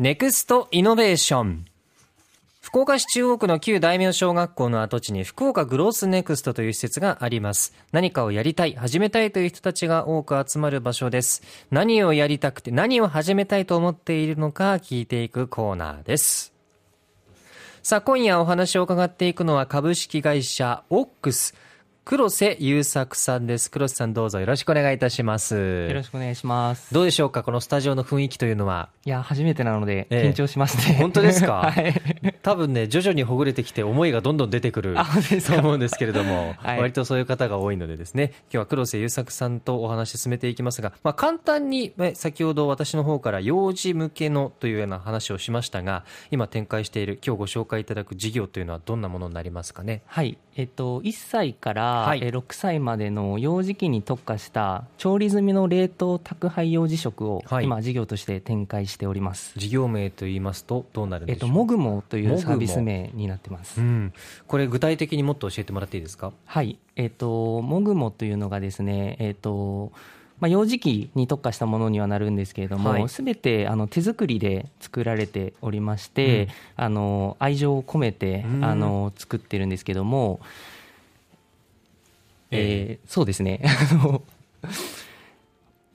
[0.00, 1.64] ネクストイノベーション。
[2.60, 7.74] 福岡市中央区の旧大名小学校の跡地に福岡グロースネクストという施設があります。
[7.90, 11.42] 何かをやりたい、始めたいという人たちが多く集まる場所です。
[11.72, 16.52] 何をやりたくて、何を始めたいと思っているのか聞いていくコーナーです。
[17.82, 21.56] さあ、今夜お話を伺っていくのは株式会社オックス。
[22.10, 23.70] 黒瀬優作さんです。
[23.70, 25.54] 黒瀬さんどうぞよろしくお願いいたします。
[25.88, 26.94] よろしくお願いします。
[26.94, 28.88] どうでしょうかこのスタジオの雰囲気というのは？
[29.04, 30.96] いや、初めてなので、ええ緊張しますね。
[30.96, 31.60] 本当ですか？
[31.70, 32.34] はい。
[32.42, 34.94] 多分ね、徐々にほぐれてきて思いがどんどん出てくる
[35.46, 50.00] と思うんですけれども、はい割とそういう方が多いのでですね、今日は黒瀬優作さんとお話し進めていきますが、まあ簡単に、え先ほど私の方から幼児向けのというような話をしましたが、今展開している、今日ご紹介いただく事業というのはどんなものになりますかね？
[50.06, 50.38] はい。
[50.56, 52.20] えっと、1歳から、はい。
[52.22, 57.64] え6歳までの幼児期に特化した調理済みの冷凍宅配幼児食を、はい。
[57.64, 59.52] 今、事業として展開しております。
[59.56, 61.56] 事業名といいますとどうなるんえっと、でしょう？
[61.56, 63.80] もぐもといもぐもうサービス名になってます。
[63.80, 64.12] うん、
[64.46, 66.32] これ具体的にもっと教えてもらっていいですか？
[66.46, 66.78] はい。
[66.96, 69.92] えっと、もぐもというのがですね、えっと、
[70.40, 73.02] まあ、幼児期に特化したものにはなるんですけれどはい。
[73.02, 76.84] も、すべ、てあの手作りで作られておりまして、うん。
[76.84, 78.64] あの愛情を込めてうん。
[78.64, 80.38] あの作ってるんですけども、
[82.50, 83.62] えーそうですね。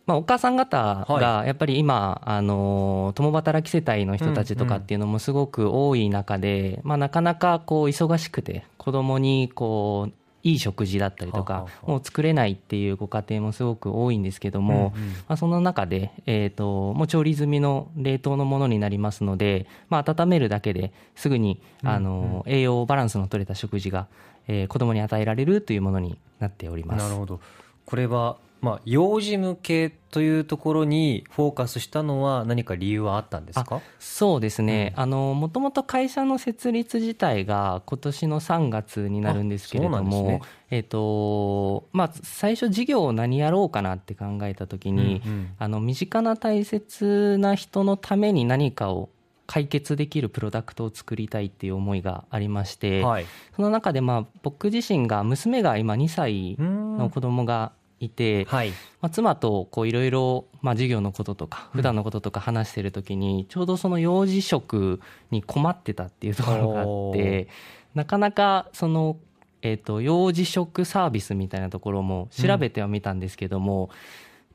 [0.06, 10.14] まあ、お母さん方がやっぱり今、あの共働き世帯の人たちとかっていうのもすごく多い中で、まあ、なかなかこう忙しくて子供にこう
[10.44, 14.94] いい食事だったりとかはあはあもう作れないっていうご家庭もすごく多いんですけども、
[15.28, 24.08] まあ、その中で、えー、ともう調理済みの冷凍のものになりますので、まあ、温めるだけですぐにあの、栄養バランスの取れた食事が、
[24.48, 27.04] えー子供に与えられるというものになっております。
[27.04, 27.40] なるほど。
[27.86, 33.82] これは、まあ、幼児向けというところにフォーカスしたのは何か理由はあったんですか？
[34.00, 40.42] そうですね、あのもともと会社の設立自体が今年の3月になるんですけれども、ね。
[40.72, 45.50] えっとまあ、最初、事業を何やろうかなって考えたときに、うんうん。
[45.60, 49.10] あの身近な大切な人のために何かを
[49.46, 53.26] 解決できるプロダクトを作りたいっていう思いがありまして、はい。
[53.58, 57.74] その中でまあ僕自身が娘が今2歳の子供が
[58.06, 58.70] いて、はい。
[59.02, 67.48] まあ、妻とこういろいろまあ授業のこととか普段のこととか話してる時にちょうどその幼児食に困ってたっていうところがあおって
[67.96, 69.18] なかなかその
[69.62, 73.90] えーと幼児食サービスみたいなところも調べてはみたんですけども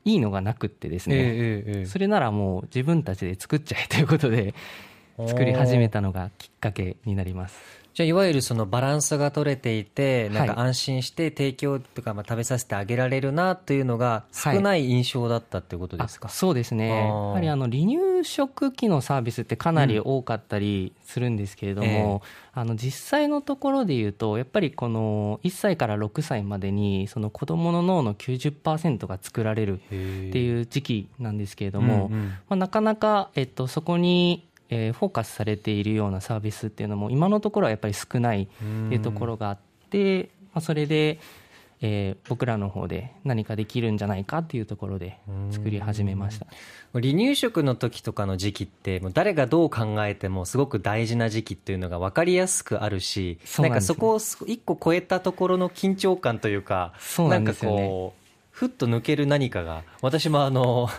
[0.05, 1.85] いいのがなくってですね。
[1.85, 4.53] それならもう自分たちで作っちゃえということで
[5.27, 7.79] 作り始めたのがきっかけになります。
[7.99, 16.87] じゃあいわゆるそのバランスが取れていてなんかはい安心して提供とかまあ食べさせてあげられるなというのが少ない印象だったっていうことですか、あそうですね。
[16.87, 22.21] やはりあの離乳食機のサービスってかなり多かったりするんですけれども、
[22.53, 29.95] あの実際のところで言うとやっぱりこの1歳から6歳までにその子どもの脳の90%が作られるって
[30.41, 32.27] いう時期なんですけれども、うんうん。
[32.27, 38.47] まあ、なかなか、えっと、そこに、えーフォーカスされているようなサービスっていうのも今のところはやっぱり少ないっ
[38.89, 39.57] ていうところがあっ
[39.89, 41.19] て、まあ、それで、
[41.81, 45.17] えー僕らの方で何かできるんじゃないかっていうところで
[45.49, 46.45] 作り始めました。
[46.93, 57.77] 離乳食の時とかの時期ってもう誰がどう考えてもすごく大事な時期っていうのが分かりやすくあるしなそうなんかそこをす一個超えたところの緊張感というかそうなんですよね。
[57.77, 58.19] かこう
[58.51, 60.89] ふっと抜ける何かが私もあの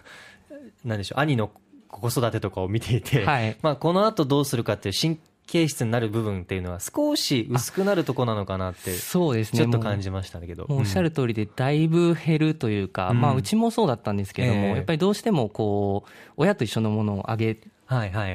[0.85, 1.51] なんでしょう兄の
[1.91, 3.57] 子育てとかを見ていて、はい。
[3.63, 9.59] まあ、この後どうするかっていう神経質になる部分っていうのは少し薄くなるとこなのかなってそうですね。
[9.59, 13.21] ちょっと感じましたけどおっしゃる通りでだいぶ減るというか、うん。
[13.21, 14.69] まあ、うちもそうだったんですけども、ええ。
[14.77, 17.57] やっぱりどうしてもこう親と一緒のものをあげ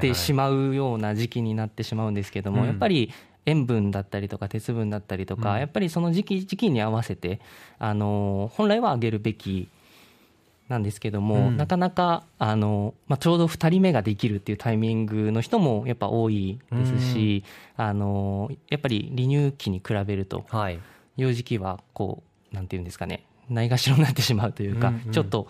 [0.01, 2.67] てしまうような時期になってしまうんですけども、うん。
[2.67, 3.13] やっぱり
[3.45, 5.59] 塩分だったりとか鉄分だったりとか、うん。
[5.59, 7.39] やっぱりその時期時期に合わせて
[7.79, 9.69] あの本来はあげるべき
[10.67, 11.57] なんですけども、うん。
[11.57, 17.43] なかなかあの、まあ、ちょうど2人目ができるっていうタイミングの人もやっぱ多いですし、
[17.77, 20.79] あのやっぱり離乳期に比べるとはい。
[21.17, 25.11] 幼児期はこうなんていうんですかねないがしろになってしまうというか、うんうん。
[25.11, 25.47] ちょっと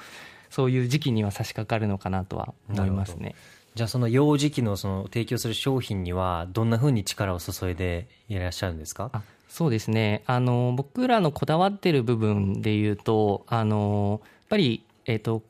[0.49, 3.35] そういう時期には差し掛かるのかなとは思いますね。
[3.73, 9.09] じゃあその幼児期のその提供する商品にはどんなふうに力を注いでいらっしゃるんですか？
[9.11, 10.23] あそうですね。
[10.27, 15.43] あの僕らのこだわってる部分で言うとあのやっぱり、えっと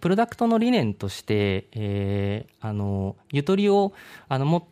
[0.00, 3.92] プロダクトの理念として、えーあのゆとりを
[4.28, 4.64] あの持っ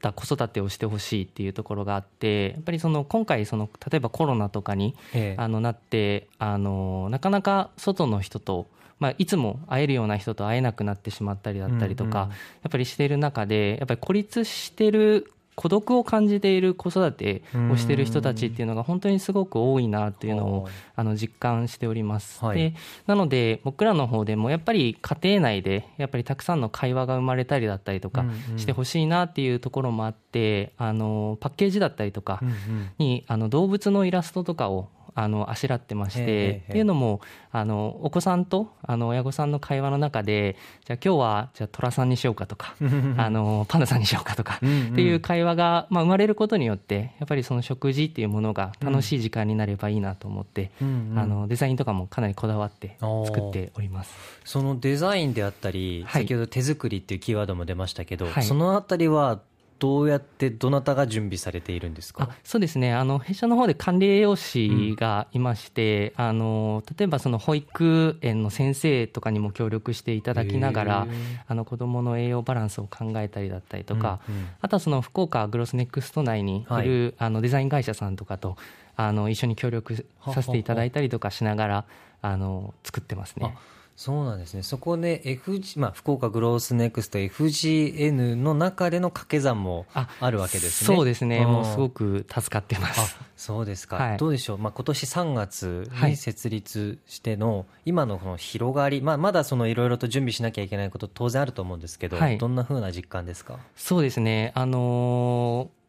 [0.00, 5.42] た子育てをしてほしいっていうところがあってやっぱりその今回その例えばコロナとかにええ。
[5.42, 8.66] あのなってあのなかなか外の人と
[9.00, 12.36] まあ、いつも会えるような人と会えなくなってしまったりだったりとか、うんうんや
[12.68, 20.72] っぱりしている中でやっぱり孤立してる孤独を感じている子育てをしている人たちっていうのが本当にすごく多いなっていうのをはい。
[20.96, 22.58] あの実感しております、はい。
[22.58, 22.74] で
[23.06, 28.24] なので僕らの方でもやっぱり家庭内でやっぱりたくさんの会話が生まれたりだったりとか
[28.56, 32.90] してほしいなっていうところもあってあのパッケージだったりとかうんうん。
[32.98, 37.20] にあの動物のイラストとかをあのあしらってましてえっていうのも
[37.52, 42.74] あのお子さんとあの親御さんの会話の中でじゃあ今日はじゃあ虎さんにしようかとか
[43.16, 44.66] あのパンダさんにしようかとかって
[45.02, 52.96] いう会話が、まあ、生まれることによってやっぱりその食事っていうものが楽しい時間になればいいなと思って、うんうんあのデザインとかもかなりこだわって
[53.26, 54.14] 作っております。
[54.44, 56.22] そのデザインであったり、はい。
[56.22, 58.42] 先ほど手作りっていうキーワードも出ましたけど、はい。
[58.42, 59.40] そのあたりは
[59.80, 62.28] どうやってどなたが準備されているんですか？
[62.30, 62.94] あそうですね。
[62.94, 71.06] あの弊社の方で管理栄養士がいまして、あの例えばその保育園の先生とかにも協力していただきながら
[71.48, 74.48] あの子どもの栄養バランスを考えたりだったりとか、うんうん。
[74.60, 78.56] あとはその福岡グロスネクスト内にいる、あのデザイン会社さんとかと
[78.96, 81.84] あの一緒に協力させていただいたりとかしながら
[82.20, 83.56] あの作ってますね。
[84.00, 84.62] そうなんですね。
[84.62, 90.96] そこで FG、まあ、福岡グロースネクスト FGN の中での掛け算もああるわけですね。
[90.96, 91.46] そうですね、ん。
[91.46, 93.18] もうすごく助かってます。
[93.20, 94.16] あそうですか、はい。
[94.16, 96.12] どうでしょう、まあ、今年3月はい。
[96.12, 102.38] に設立しての、今のこの広がり、まあ、まだそのいろいろと準備しなきゃいけないこと当然あると思うんですけど、はい。
[102.38, 103.58] どんなふうな実感ですか？
[103.76, 105.79] そうですね、あのー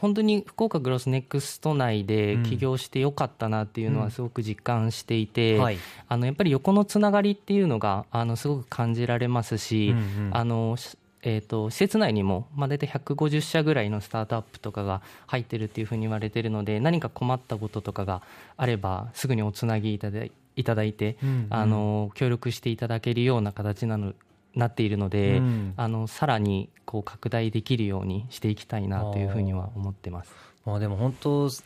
[0.00, 2.42] 本当に福岡グロスネクスト内でうん。
[2.44, 5.78] 起業してよかったなっていうのうんはすごく実感していて、はい。
[6.08, 18.22] あのやっぱり横のつながりっていうのがあのすごく感じられますし、うんうんあのしえー、と施設内にも、まあ、大体150社ぐらいのスタートアップとかが入ってるっていうふうに言われてるので何か困ったこととかが
[18.56, 21.46] あればすぐにおつなぎいただいいただいて、うんうん。
[21.50, 24.14] あの協力していただけるような形なの
[24.58, 25.74] なっているので、うん。
[25.76, 30.32] あのさらにこう拡大できるようにしていきたいなというふうには思ってます。
[30.66, 31.62] まあ、でも本当ス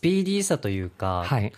[0.00, 1.52] ピーディーさというか、はい、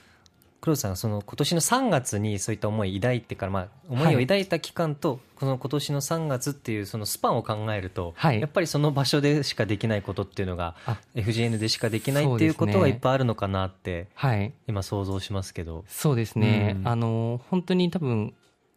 [0.61, 8.41] 黒田さんがその今年の3月にそういった思い抱いてから、まあ、思いを抱いた期間と、この今年の3月っていうそのスパンを考えると、はい。
[8.41, 15.85] やっぱりその場所でしかできないことっていうのがあ FGN でしかできないっていうことがいっぱいあるのかなってはい、今想像しますけど。
[15.89, 16.89] そうですね、うん。
[16.89, 18.35] あの本当に多分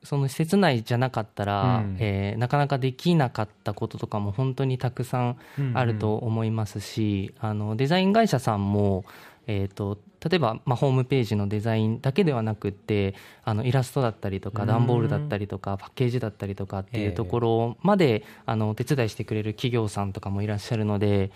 [0.07, 1.97] その施設内じゃなかったら、うん。
[1.99, 5.37] えーなかなかできなかったこととかも本当にたくさん
[5.73, 9.03] あると思いますし、あのデザイン会社さんも、
[9.47, 9.97] えー、と
[10.29, 14.67] 例えば、まあ、ホームページのデザインだけではなくってあのイラストだったりとかうん。
[14.67, 21.31] 段ボールだったりとかパッケージだったりとかっていええうところまで、あのお手伝いしてくれる企業さんとかもいらっしゃるので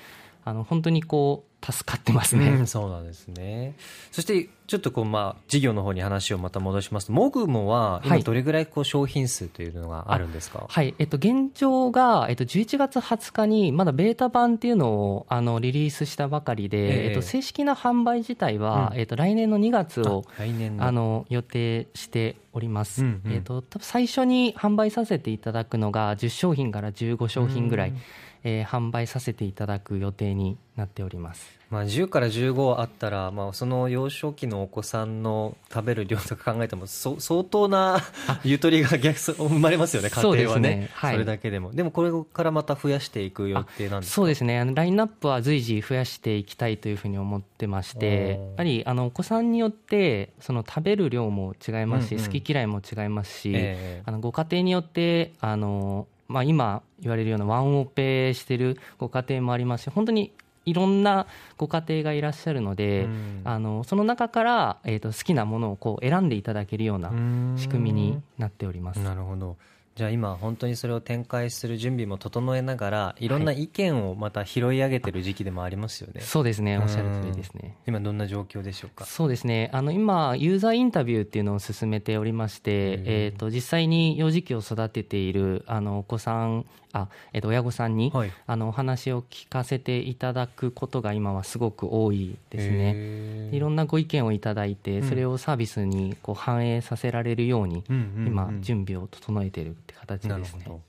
[0.46, 2.50] あの本当にこう助かってますね。
[2.50, 3.76] うんそうなんですね。
[4.12, 20.86] そして、ちょっとこう、まあ、事業の方に話をまた戻しますと、モグモは、今はいどれぐらいこう商品数というのがあるんですか、はい、えっと、現状が、えっと、11月20日に、まだベータ版っていうのを、あの、リリースしたばかりで、えええっと、正式な販売自体は、うんえっと、来年の2月を、あ来年の。
[20.86, 23.04] あの、予定しております。
[23.04, 27.98] うんうんえっと、最初に販売させていただくのが、10商品から15商品ぐらい、うん
[28.44, 31.60] えー販売させていただく予定になっております。
[31.70, 38.00] まあ、10から15あったら、まあ、その幼少期のお子さんの食べる量とか考えてもそ相当な
[38.44, 40.70] ゆとりが逆生まれますよね家庭はね。
[40.74, 40.90] すね。
[40.94, 41.14] はい。
[41.14, 41.72] それだけでも。
[41.72, 44.16] でもこれからまた増やしていく予定なんですか？
[44.16, 44.60] そうですね。
[44.60, 52.26] あのラインナップは随時増やしていきたいというふうに思ってましてやっぱりあのお子さんによってその食べる量も違いますし、うんうん。
[52.28, 54.04] 好き嫌いも違いますし、ええ。
[54.06, 60.32] あのご家庭によってあの、まあ、今言われるようなワンオペしてるご家庭もありますし本当に
[60.66, 67.12] いろんなご家庭がいらっしゃるので、うんあのその中から、えー、と好きなものをこう選んでいただけるような
[67.58, 69.00] 仕組みになっております。
[69.00, 69.58] なるほど
[69.96, 73.28] じゃあ今本当にそれを展開する準備も整えながらい。
[73.28, 77.76] ろんな意見をまた拾い上げてる時期でもありますよね、そうですねおっしゃる通りですね。
[77.88, 79.06] 今どんな状況でしょうか？
[79.06, 82.72] そうですねあの今、ユーザーインタビューっていうのを進めておりまして、
[83.06, 88.32] えー、と実際に幼児期を育てているあのお子さんあ、えー、と親御さんに、はい。
[88.46, 93.50] あのお話を聞かせていただくことが今はすごく多いですね。
[93.56, 100.64] いろんなご意見をいただいて、うんそれをサービスにこう反映させられるように、今、準備を整えているって形ですね。
[100.66, 100.82] ほど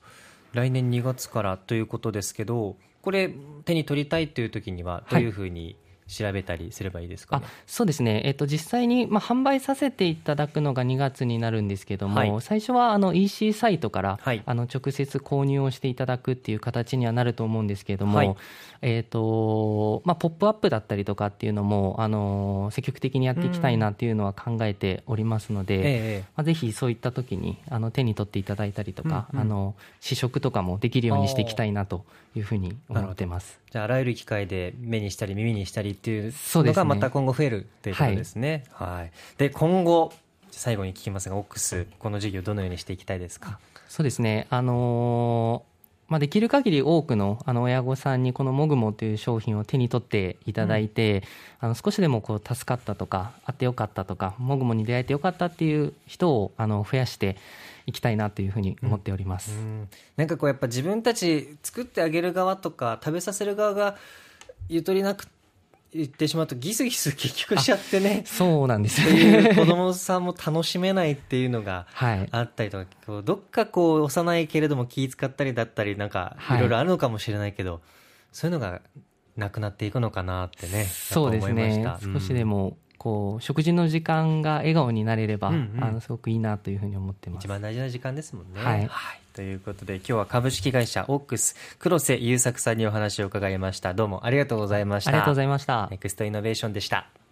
[0.53, 3.29] 来年2月からということですけどこれ
[3.65, 5.75] 手に取りたいという時にはどういうふうに
[6.07, 18.35] 調べたりすればいいですか、ね、あそうですね、えっと、実際に、まあ、販売させていただくのが2月になるんですけども、はい、最初はあの EC サイトから、はい、あの直接購入をしていただくっていう形にはなると思うんですけれども、はい、
[18.81, 32.05] えっとまあ、ポップアップだったりとかっていうのもあの積極的にやっていきたいなっていうのは考えておりますので、ええ、まあ、ぜひそういった時にあの手に取っていただいたりとか、うんうん、あの試食とかもできるようにしていきたいなと
[32.35, 33.62] いうふうに思ってます。
[33.73, 38.65] じゃああらゆる機会で目にしたり耳にしたりっていうのがまた今後増えるということですね。
[38.71, 40.13] はい、はい、で今後
[40.51, 43.57] 最後に聞きますがオックスこの事業どのようにしていきたいですか？
[43.89, 44.45] そうですね。
[44.51, 45.72] あのー
[46.07, 51.23] まあ、できる限り多くのあの親御さんにこのもぐもという商品を手に取っていただいて、
[51.61, 57.37] うん、あの少しでもこう助かったとかあってよかったとかもぐもに出会えてよかったっていう人をあの増やして
[57.85, 59.57] いきたいなというふうに思っております、うん。
[59.57, 63.97] うん、なんかこうやっぱ自分たち作ってあげる側とか食べさせる側が
[64.69, 65.27] ゆとりなく
[65.93, 68.23] 言ってしまうとギスギス結局しちゃってね。
[68.25, 69.01] そうなんです。
[69.01, 71.87] ね子供さんも楽しめないっていうのが
[72.31, 77.81] あったりとか、はい、どっかこう幼いけれども気遣ったりだったりなんかいろいろあるのかもしれないけど、はい、
[78.31, 78.81] そういうのが
[79.37, 87.43] なくなっていくのかなってねそうですね、少しでもこう食事の時間が笑顔になれれば、うんうん、あのすごくいいなというふうに思ってます。
[87.43, 88.63] 一番大事な時間ですもんね。
[88.63, 93.93] はい、はい、ということで今日は株式会社オックス黒瀬優作さんにお話を伺いました。
[93.93, 95.09] どうもありがとうございました。
[95.09, 95.89] ありがとうございました。
[95.91, 97.22] ネクストイノベーションでした